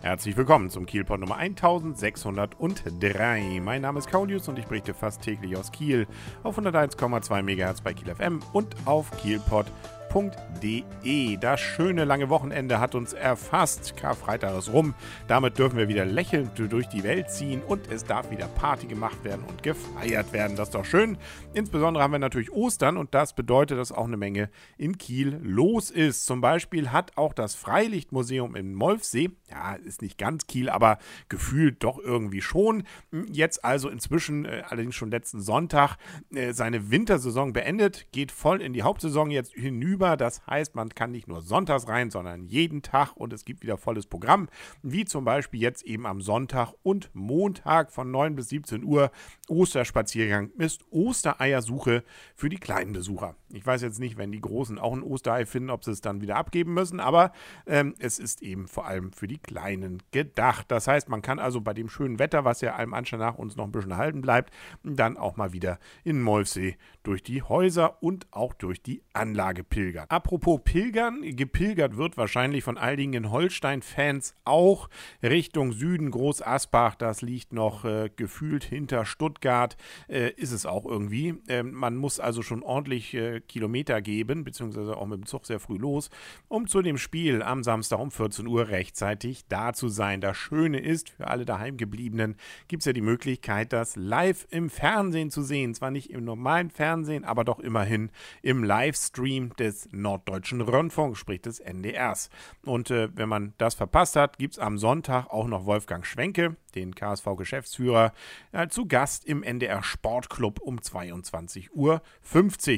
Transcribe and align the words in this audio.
Herzlich 0.00 0.36
willkommen 0.36 0.70
zum 0.70 0.86
Kielpot 0.86 1.18
Nummer 1.18 1.38
1603. 1.38 3.60
Mein 3.60 3.82
Name 3.82 3.98
ist 3.98 4.08
Kaulius 4.08 4.48
und 4.48 4.56
ich 4.56 4.66
berichte 4.66 4.94
fast 4.94 5.22
täglich 5.22 5.56
aus 5.56 5.72
Kiel 5.72 6.06
auf 6.44 6.56
101,2 6.56 7.42
MHz 7.42 7.80
bei 7.80 7.94
Kiel 7.94 8.14
FM 8.14 8.38
und 8.52 8.76
auf 8.86 9.10
kielpot.de 9.20 9.97
www.karfreitag.de. 10.18 11.36
Das 11.36 11.60
schöne 11.60 12.04
lange 12.04 12.28
Wochenende 12.28 12.80
hat 12.80 12.94
uns 12.94 13.12
erfasst. 13.12 13.96
Karfreitag 13.96 14.56
ist 14.58 14.72
rum. 14.72 14.94
Damit 15.26 15.58
dürfen 15.58 15.78
wir 15.78 15.88
wieder 15.88 16.04
lächelnd 16.04 16.52
durch 16.70 16.88
die 16.88 17.02
Welt 17.02 17.30
ziehen 17.30 17.62
und 17.62 17.90
es 17.90 18.04
darf 18.04 18.30
wieder 18.30 18.48
Party 18.48 18.86
gemacht 18.86 19.22
werden 19.24 19.44
und 19.48 19.62
gefeiert 19.62 20.32
werden. 20.32 20.56
Das 20.56 20.68
ist 20.68 20.74
doch 20.74 20.84
schön. 20.84 21.16
Insbesondere 21.54 22.02
haben 22.02 22.12
wir 22.12 22.18
natürlich 22.18 22.52
Ostern 22.52 22.96
und 22.96 23.14
das 23.14 23.32
bedeutet, 23.34 23.78
dass 23.78 23.92
auch 23.92 24.06
eine 24.06 24.16
Menge 24.16 24.50
in 24.76 24.98
Kiel 24.98 25.38
los 25.42 25.90
ist. 25.90 26.26
Zum 26.26 26.40
Beispiel 26.40 26.90
hat 26.90 27.16
auch 27.16 27.32
das 27.32 27.54
Freilichtmuseum 27.54 28.56
in 28.56 28.74
Molfsee, 28.74 29.30
ja, 29.50 29.74
ist 29.74 30.02
nicht 30.02 30.18
ganz 30.18 30.46
Kiel, 30.46 30.68
aber 30.68 30.98
gefühlt 31.28 31.82
doch 31.84 31.98
irgendwie 31.98 32.42
schon, 32.42 32.84
jetzt 33.30 33.64
also 33.64 33.88
inzwischen, 33.88 34.44
äh, 34.44 34.62
allerdings 34.68 34.94
schon 34.94 35.10
letzten 35.10 35.40
Sonntag, 35.40 35.96
äh, 36.34 36.52
seine 36.52 36.90
Wintersaison 36.90 37.52
beendet, 37.52 38.06
geht 38.12 38.32
voll 38.32 38.60
in 38.60 38.72
die 38.72 38.82
Hauptsaison 38.82 39.30
jetzt 39.30 39.52
hinüber 39.54 40.07
über. 40.08 40.16
Das 40.16 40.46
heißt, 40.46 40.74
man 40.74 40.88
kann 40.90 41.10
nicht 41.10 41.28
nur 41.28 41.42
sonntags 41.42 41.88
rein, 41.88 42.10
sondern 42.10 42.46
jeden 42.46 42.82
Tag 42.82 43.12
und 43.14 43.32
es 43.32 43.44
gibt 43.44 43.62
wieder 43.62 43.76
volles 43.76 44.06
Programm, 44.06 44.48
wie 44.82 45.04
zum 45.04 45.24
Beispiel 45.24 45.60
jetzt 45.60 45.82
eben 45.84 46.06
am 46.06 46.20
Sonntag 46.20 46.72
und 46.82 47.10
Montag 47.12 47.92
von 47.92 48.10
9 48.10 48.34
bis 48.34 48.48
17 48.48 48.84
Uhr 48.84 49.10
Osterspaziergang 49.48 50.50
ist 50.58 50.84
Ostereiersuche 50.90 52.04
für 52.34 52.48
die 52.48 52.58
kleinen 52.58 52.92
Besucher. 52.92 53.36
Ich 53.50 53.66
weiß 53.66 53.82
jetzt 53.82 53.98
nicht, 53.98 54.18
wenn 54.18 54.32
die 54.32 54.40
Großen 54.40 54.78
auch 54.78 54.92
ein 54.92 55.02
Osterei 55.02 55.46
finden, 55.46 55.70
ob 55.70 55.84
sie 55.84 55.90
es 55.90 56.00
dann 56.00 56.20
wieder 56.20 56.36
abgeben 56.36 56.74
müssen, 56.74 57.00
aber 57.00 57.32
ähm, 57.66 57.94
es 57.98 58.18
ist 58.18 58.42
eben 58.42 58.68
vor 58.68 58.86
allem 58.86 59.12
für 59.12 59.26
die 59.26 59.38
Kleinen 59.38 60.02
gedacht. 60.10 60.66
Das 60.70 60.86
heißt, 60.86 61.08
man 61.08 61.22
kann 61.22 61.38
also 61.38 61.60
bei 61.60 61.74
dem 61.74 61.88
schönen 61.88 62.18
Wetter, 62.18 62.44
was 62.44 62.60
ja 62.60 62.74
allem 62.74 62.94
Anschein 62.94 63.20
nach 63.20 63.36
uns 63.36 63.56
noch 63.56 63.64
ein 63.64 63.72
bisschen 63.72 63.90
erhalten 63.90 64.20
bleibt, 64.20 64.52
dann 64.82 65.16
auch 65.16 65.36
mal 65.36 65.52
wieder 65.52 65.78
in 66.04 66.20
Molfsee 66.20 66.76
durch 67.02 67.22
die 67.22 67.42
Häuser 67.42 68.02
und 68.02 68.26
auch 68.30 68.54
durch 68.54 68.82
die 68.82 69.02
Anlage 69.12 69.64
pilgern. 69.64 69.87
Apropos 70.08 70.60
Pilgern, 70.64 71.22
gepilgert 71.22 71.96
wird 71.96 72.16
wahrscheinlich 72.16 72.64
von 72.64 72.78
einigen 72.78 73.30
Holstein-Fans 73.30 74.34
auch 74.44 74.88
Richtung 75.22 75.72
Süden, 75.72 76.10
Groß 76.10 76.42
Asbach, 76.42 76.94
das 76.94 77.22
liegt 77.22 77.52
noch 77.52 77.84
äh, 77.84 78.10
gefühlt 78.14 78.64
hinter 78.64 79.04
Stuttgart, 79.04 79.76
äh, 80.08 80.30
ist 80.32 80.52
es 80.52 80.66
auch 80.66 80.84
irgendwie. 80.84 81.34
Ähm, 81.48 81.72
man 81.72 81.96
muss 81.96 82.20
also 82.20 82.42
schon 82.42 82.62
ordentlich 82.62 83.14
äh, 83.14 83.40
Kilometer 83.40 84.02
geben, 84.02 84.44
beziehungsweise 84.44 84.96
auch 84.96 85.06
mit 85.06 85.18
dem 85.18 85.26
Zug 85.26 85.46
sehr 85.46 85.60
früh 85.60 85.76
los, 85.76 86.10
um 86.48 86.66
zu 86.66 86.82
dem 86.82 86.98
Spiel 86.98 87.42
am 87.42 87.62
Samstag 87.62 87.98
um 87.98 88.10
14 88.10 88.46
Uhr 88.46 88.68
rechtzeitig 88.68 89.46
da 89.48 89.72
zu 89.72 89.88
sein. 89.88 90.20
Das 90.20 90.36
Schöne 90.36 90.80
ist, 90.80 91.10
für 91.10 91.28
alle 91.28 91.44
daheimgebliebenen 91.44 92.36
gibt 92.68 92.82
es 92.82 92.86
ja 92.86 92.92
die 92.92 93.00
Möglichkeit, 93.00 93.72
das 93.72 93.96
live 93.96 94.46
im 94.50 94.70
Fernsehen 94.70 95.30
zu 95.30 95.42
sehen. 95.42 95.74
Zwar 95.74 95.90
nicht 95.90 96.10
im 96.10 96.24
normalen 96.24 96.70
Fernsehen, 96.70 97.24
aber 97.24 97.44
doch 97.44 97.58
immerhin 97.58 98.10
im 98.42 98.64
Livestream 98.64 99.54
des 99.56 99.77
Norddeutschen 99.92 100.60
Rundfunks, 100.60 101.18
sprich 101.18 101.42
des 101.42 101.60
NDRs. 101.60 102.30
Und 102.64 102.90
äh, 102.90 103.08
wenn 103.14 103.28
man 103.28 103.54
das 103.58 103.74
verpasst 103.74 104.16
hat, 104.16 104.38
gibt 104.38 104.54
es 104.54 104.58
am 104.58 104.78
Sonntag 104.78 105.26
auch 105.28 105.46
noch 105.46 105.66
Wolfgang 105.66 106.06
Schwenke, 106.06 106.56
den 106.74 106.94
KSV-Geschäftsführer, 106.94 108.12
äh, 108.52 108.68
zu 108.68 108.86
Gast 108.86 109.24
im 109.24 109.42
NDR 109.42 109.82
Sportclub 109.82 110.60
um 110.60 110.78
22.50 110.78 111.70
Uhr 111.72 112.02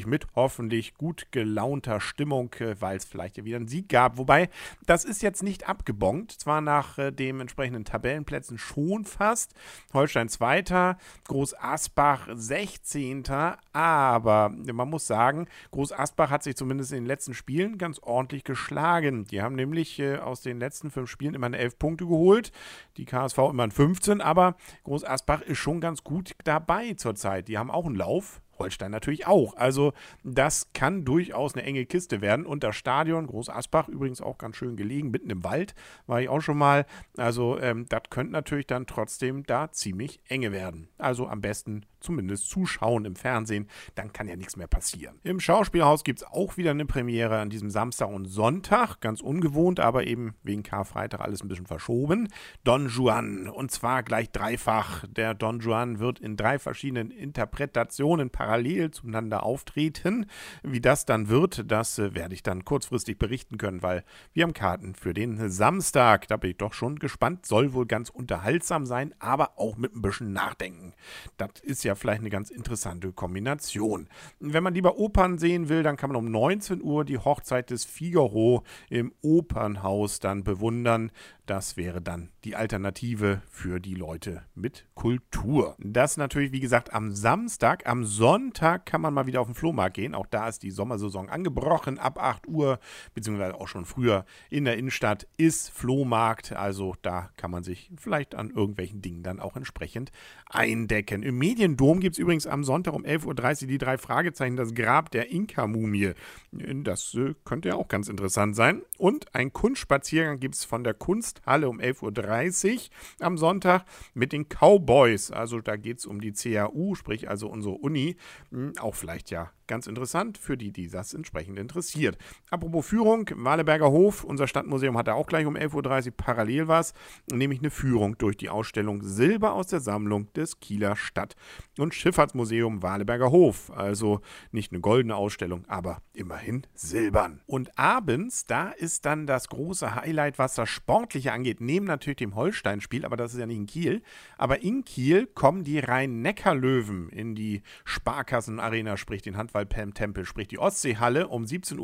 mit 0.07 0.27
hoffentlich 0.35 0.95
gut 0.95 1.29
gelaunter 1.31 2.01
Stimmung, 2.01 2.53
äh, 2.61 2.81
weil 2.81 2.97
es 2.97 3.05
vielleicht 3.05 3.43
wieder 3.45 3.57
einen 3.57 3.69
Sieg 3.69 3.89
gab. 3.89 4.19
Wobei, 4.19 4.49
das 4.87 5.05
ist 5.05 5.23
jetzt 5.23 5.43
nicht 5.43 5.69
abgebongt, 5.69 6.33
zwar 6.33 6.61
nach 6.61 6.99
äh, 6.99 7.11
den 7.11 7.41
entsprechenden 7.41 7.85
Tabellenplätzen 7.85 8.59
schon 8.59 9.05
fast. 9.05 9.55
Holstein 9.93 10.29
2., 10.29 10.97
Groß 11.29 11.55
Asbach 11.59 12.29
16., 12.33 13.25
aber 13.73 14.11
aber 14.21 14.51
man 14.73 14.89
muss 14.89 15.07
sagen, 15.07 15.47
Groß 15.71 15.93
Asbach 15.93 16.31
hat 16.31 16.43
sich 16.43 16.57
zumindest 16.57 16.90
in 16.93 17.05
den 17.05 17.07
letzten 17.07 17.35
Spielen 17.35 17.79
ganz 17.79 17.99
ordentlich 17.99 18.45
geschlagen. 18.45 19.25
Die 19.25 19.43
haben 19.43 19.55
nämlich 19.55 19.99
äh, 19.99 20.17
aus 20.17 20.43
den 20.43 20.59
letzten 20.59 20.91
fünf 20.91 21.11
Spielen 21.11 21.35
immer 21.35 21.53
11 21.53 21.79
Punkte 21.79 22.07
geholt, 22.07 22.53
die 22.97 23.05
KSV 23.05 23.39
immer 23.51 23.71
15, 23.71 24.21
aber 24.21 24.57
Groß 24.85 25.05
Asbach 25.05 25.43
ist 25.43 25.59
schon 25.59 25.81
ganz 25.81 26.05
gut 26.05 26.35
dabei 26.45 26.95
zurzeit. 26.95 27.49
Die 27.49 27.59
haben 27.59 27.71
auch 27.71 27.87
einen 27.87 27.97
Lauf, 27.97 28.41
Holstein 28.61 28.93
natürlich 28.93 29.27
auch. 29.27 29.57
Also 29.57 29.93
das 30.23 30.69
kann 30.73 31.05
durchaus 31.05 31.55
eine 31.55 31.65
enge 31.65 31.87
Kiste 31.87 32.21
werden. 32.21 32.47
Und 32.47 32.63
das 32.63 32.77
Stadion, 32.77 33.27
Groß 33.27 33.49
Asbach, 33.49 33.89
übrigens 33.89 34.21
auch 34.21 34.39
ganz 34.39 34.57
schön 34.57 34.77
gelegen, 34.77 35.11
mitten 35.11 35.31
im 35.31 35.43
Wald, 35.43 35.75
war 36.07 36.21
ich 36.21 36.29
auch 36.29 36.41
schon 36.41 36.59
mal. 36.59 36.87
Also 37.17 37.59
ähm, 37.59 37.87
das 37.89 38.03
könnte 38.11 38.33
natürlich 38.33 38.67
dann 38.67 38.87
trotzdem 38.87 39.45
da 39.45 39.73
ziemlich 39.73 40.21
enge 40.29 40.53
werden. 40.53 40.89
Also 40.99 41.27
am 41.27 41.41
besten 41.41 41.87
zumindest 42.01 42.49
zuschauen 42.49 43.05
im 43.05 43.15
Fernsehen, 43.15 43.69
dann 43.95 44.13
kann 44.13 44.27
ja 44.29 44.37
nichts 44.37 44.57
mehr 44.57 44.67
passieren. 44.67 45.19
Im 45.23 45.41
Schauspielhaus 45.41 46.05
gibt 46.05 46.21
es 46.21 46.27
auch 46.27 46.57
wieder 46.57 46.71
eine 46.71 46.87
Premiere 46.87 47.39
an 47.39 47.51
diesem 47.51 47.71
Samstag 47.71 48.09
und 48.09 48.27
Sonntag. 48.27 49.01
Ganz 49.01 49.21
ungewohnt, 49.21 49.81
aber 49.81 50.07
eben 50.07 50.35
wegen 50.43 50.63
Karfreitag 50.63 51.21
alles 51.21 51.43
ein 51.43 51.49
bisschen 51.49 51.67
verschoben. 51.67 52.29
Don 52.65 52.89
Juan. 52.89 53.49
Und 53.49 53.71
zwar 53.71 54.03
gleich 54.03 54.31
dreifach. 54.31 55.05
Der 55.09 55.35
Don 55.35 55.61
Juan 55.61 55.99
wird 55.99 56.21
in 56.21 56.37
drei 56.37 56.59
verschiedenen 56.59 57.11
Interpretationen 57.11 58.31
parallel 58.31 58.50
parallel 58.51 58.91
zueinander 58.91 59.45
auftreten. 59.45 60.27
Wie 60.65 60.81
das 60.81 61.05
dann 61.07 61.29
wird, 61.29 61.71
das 61.71 62.01
äh, 62.01 62.17
werde 62.17 62.35
ich 62.35 62.43
dann 62.43 62.65
kurzfristig 62.65 63.17
berichten 63.17 63.59
können, 63.59 63.81
weil 63.81 64.03
wir 64.33 64.43
haben 64.43 64.55
Karten 64.55 64.97
für 64.97 65.15
den 65.15 65.51
Samstag. 65.51 66.27
Da 66.27 66.37
bin 66.37 66.51
ich 66.51 66.57
doch 66.57 66.73
schon 66.73 66.99
gespannt. 66.99 67.47
Soll 67.47 67.75
wohl 67.75 67.87
ganz 67.87 68.11
unterhaltsam 68.11 68.87
sein, 68.87 69.15
aber 69.21 69.57
auch 69.57 69.77
mit 69.77 69.95
ein 69.95 70.03
bisschen 70.03 70.33
Nachdenken. 70.33 70.95
Das 71.37 71.51
ist 71.63 71.85
ja 71.85 71.95
vielleicht 71.95 72.23
eine 72.23 72.31
ganz 72.31 72.51
interessante 72.51 73.13
Kombination. 73.13 74.09
Wenn 74.41 74.65
man 74.65 74.75
lieber 74.75 74.99
Opern 74.99 75.39
sehen 75.39 75.69
will, 75.69 75.85
dann 75.85 75.97
kann 75.97 76.11
man 76.11 76.17
um 76.17 76.29
19 76.29 76.83
Uhr 76.83 77.05
die 77.05 77.19
Hochzeit 77.19 77.71
des 77.71 77.85
Figaro 77.85 78.65
im 78.89 79.13
Opernhaus 79.23 80.19
dann 80.19 80.43
bewundern. 80.43 81.13
Das 81.47 81.77
wäre 81.77 82.01
dann 82.01 82.31
die 82.45 82.55
Alternative 82.55 83.43
für 83.49 83.81
die 83.81 83.95
Leute 83.95 84.43
mit 84.55 84.87
Kultur. 84.95 85.77
Das 85.79 86.17
natürlich, 86.17 86.53
wie 86.53 86.61
gesagt, 86.61 86.93
am 86.93 87.13
Samstag. 87.13 87.89
Am 87.89 88.05
Sonntag 88.05 88.40
kann 88.85 89.01
man 89.01 89.15
mal 89.15 89.27
wieder 89.27 89.41
auf 89.41 89.47
den 89.47 89.55
Flohmarkt 89.55 89.95
gehen. 89.95 90.15
Auch 90.15 90.27
da 90.27 90.49
ist 90.49 90.63
die 90.63 90.71
Sommersaison 90.71 91.29
angebrochen. 91.29 91.99
Ab 91.99 92.19
8 92.21 92.47
Uhr, 92.49 92.79
beziehungsweise 93.15 93.55
auch 93.55 93.69
schon 93.69 93.85
früher 93.85 94.25
in 94.49 94.65
der 94.65 94.77
Innenstadt 94.77 95.27
ist 95.37 95.71
Flohmarkt. 95.71 96.53
Also 96.53 96.95
da 97.03 97.31
kann 97.37 97.51
man 97.51 97.63
sich 97.63 97.91
vielleicht 97.97 98.35
an 98.35 98.51
irgendwelchen 98.51 99.03
Dingen 99.03 99.23
dann 99.23 99.41
auch 99.41 99.57
entsprechend 99.57 100.11
eindecken. 100.47 101.23
Im 101.23 101.39
Mediendom 101.39 102.01
gibt 102.01 102.15
es 102.17 102.19
übrigens 102.19 102.47
am 102.47 102.65
Sonntag 102.65 102.95
um 102.95 103.05
11.30 103.05 103.63
Uhr 103.63 103.69
die 103.69 103.79
drei 103.79 103.99
Fragezeichen, 103.99 104.57
das 104.57 104.75
Grab 104.75 105.11
der 105.11 105.31
Inka-Mumie. 105.31 106.13
Das 106.53 107.15
äh, 107.15 107.35
könnte 107.45 107.69
ja 107.69 107.75
auch 107.77 107.89
ganz 107.89 108.09
interessant 108.09 108.57
sein. 108.57 108.83
Und 108.99 109.35
ein 109.35 109.53
Kunstspaziergang 109.53 110.41
gibt 110.41 110.55
es 110.55 110.65
von 110.65 110.85
der 110.85 110.95
Kunst 110.95 111.43
Halle 111.47 111.69
um 111.69 111.79
11.30 111.81 112.75
Uhr 112.75 113.27
am 113.27 113.39
Sonntag 113.39 113.85
mit 114.15 114.33
den 114.33 114.47
Cowboys. 114.49 115.31
Also 115.31 115.61
da 115.61 115.77
geht 115.77 115.99
es 115.99 116.07
um 116.07 116.21
die 116.21 116.33
CAU, 116.33 116.95
sprich 116.95 117.29
also 117.29 117.49
unsere 117.49 117.75
Uni. 117.75 118.17
Hm, 118.51 118.73
auch 118.79 118.95
vielleicht 118.95 119.31
ja 119.31 119.51
Ganz 119.71 119.87
interessant 119.87 120.37
für 120.37 120.57
die, 120.57 120.73
die 120.73 120.89
das 120.89 121.15
entsprechend 121.15 121.57
interessiert. 121.57 122.19
Apropos 122.51 122.89
Führung, 122.89 123.31
Waleberger 123.37 123.93
Hof, 123.93 124.25
unser 124.25 124.49
Stadtmuseum 124.49 124.99
hat 124.99 125.07
da 125.07 125.15
auch 125.15 125.29
gleich 125.29 125.47
um 125.47 125.55
11.30 125.55 126.07
Uhr 126.07 126.13
parallel 126.17 126.67
was, 126.67 126.93
nämlich 127.31 127.61
eine 127.61 127.71
Führung 127.71 128.19
durch 128.19 128.37
die 128.37 128.49
Ausstellung 128.49 129.01
Silber 129.05 129.53
aus 129.53 129.69
der 129.69 129.79
Sammlung 129.79 130.33
des 130.33 130.59
Kieler 130.59 130.97
Stadt- 130.97 131.37
und 131.79 131.95
Schifffahrtsmuseum 131.95 132.83
Waleberger 132.83 133.31
Hof. 133.31 133.71
Also 133.71 134.23
nicht 134.51 134.73
eine 134.73 134.81
goldene 134.81 135.15
Ausstellung, 135.15 135.65
aber 135.69 136.03
immerhin 136.15 136.67
silbern. 136.75 137.41
Und 137.47 137.79
abends, 137.79 138.47
da 138.47 138.71
ist 138.71 139.07
dann 139.07 139.29
das 139.29 139.49
große 139.51 139.95
Highlight, 139.95 140.41
was 140.41 140.57
das 140.57 140.69
Sportliche 140.69 141.31
angeht, 141.31 141.61
neben 141.61 141.87
natürlich 141.87 142.17
dem 142.17 142.35
Holstein-Spiel, 142.35 143.05
aber 143.05 143.17
das 143.17 143.35
ist 143.35 143.39
ja 143.39 143.47
nicht 143.47 143.59
in 143.59 143.67
Kiel. 143.67 144.03
Aber 144.37 144.63
in 144.63 144.85
Kiel 144.85 145.29
kommen 145.29 145.63
die 145.63 145.79
Rhein-Neckar-Löwen 145.79 147.09
in 147.11 147.37
die 147.37 147.63
Sparkassen-Arena, 148.11 148.97
sprich 148.97 149.23
den 149.23 149.37
Handball 149.37 149.67
Tempel, 149.67 150.25
sprich 150.25 150.49
die 150.49 150.59
Ostseehalle 150.59 151.29
um 151.29 151.45
17.15 151.45 151.79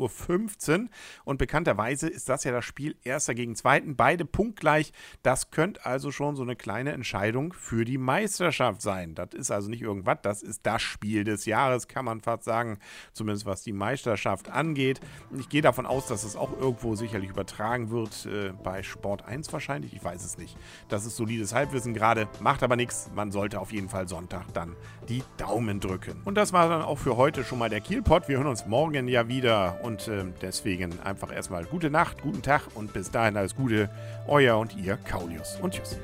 Uhr. 0.81 0.89
Und 1.23 1.37
bekannterweise 1.37 2.09
ist 2.09 2.27
das 2.27 2.43
ja 2.43 2.51
das 2.51 2.65
Spiel 2.65 2.97
Erster 3.05 3.33
gegen 3.33 3.55
Zweiten, 3.55 3.95
beide 3.95 4.25
punktgleich. 4.25 4.91
Das 5.23 5.51
könnte 5.51 5.85
also 5.85 6.11
schon 6.11 6.35
so 6.35 6.43
eine 6.43 6.57
kleine 6.57 6.91
Entscheidung 6.91 7.53
für 7.53 7.85
die 7.85 7.97
Meisterschaft 7.97 8.81
sein. 8.81 9.15
Das 9.15 9.29
ist 9.33 9.51
also 9.51 9.69
nicht 9.69 9.81
irgendwas, 9.81 10.17
das 10.21 10.43
ist 10.43 10.65
das 10.65 10.81
Spiel 10.81 11.23
des 11.23 11.45
Jahres, 11.45 11.87
kann 11.87 12.03
man 12.03 12.19
fast 12.19 12.43
sagen, 12.43 12.79
zumindest 13.13 13.45
was 13.45 13.63
die 13.63 13.71
Meisterschaft 13.71 14.49
angeht. 14.49 14.99
Ich 15.39 15.47
gehe 15.47 15.61
davon 15.61 15.85
aus, 15.85 16.07
dass 16.07 16.25
es 16.25 16.35
auch 16.35 16.51
irgendwo 16.59 16.95
sicherlich 16.95 17.29
übertragen 17.29 17.89
wird, 17.89 18.25
äh, 18.25 18.51
bei 18.63 18.83
Sport 18.83 19.23
1 19.23 19.53
wahrscheinlich, 19.53 19.93
ich 19.93 20.03
weiß 20.03 20.25
es 20.25 20.37
nicht. 20.37 20.57
Das 20.89 21.05
ist 21.05 21.15
solides 21.15 21.53
Halbwissen 21.53 21.93
gerade, 21.93 22.27
macht 22.41 22.63
aber 22.63 22.75
nichts. 22.75 23.09
Man 23.15 23.31
sollte 23.31 23.61
auf 23.61 23.71
jeden 23.71 23.87
Fall 23.87 24.09
Sonntag 24.09 24.53
dann 24.53 24.75
die 25.07 25.23
Daumen 25.37 25.79
drücken. 25.79 26.16
Und 26.25 26.35
das 26.35 26.53
war 26.53 26.69
dann 26.69 26.81
auch 26.81 26.97
für 26.97 27.17
heute 27.17 27.43
schon 27.43 27.59
mal 27.59 27.69
der 27.69 27.81
Kielpot. 27.81 28.27
Wir 28.27 28.37
hören 28.37 28.47
uns 28.47 28.65
morgen 28.65 29.07
ja 29.07 29.27
wieder 29.27 29.79
und 29.83 30.07
äh, 30.07 30.25
deswegen 30.41 30.99
einfach 31.03 31.33
erstmal 31.33 31.65
gute 31.65 31.89
Nacht, 31.89 32.21
guten 32.21 32.41
Tag 32.41 32.63
und 32.75 32.93
bis 32.93 33.11
dahin 33.11 33.37
alles 33.37 33.55
Gute. 33.55 33.89
Euer 34.27 34.57
und 34.57 34.75
ihr 34.75 34.97
Kaulius 34.97 35.57
und 35.61 35.73
tschüss. 35.73 35.97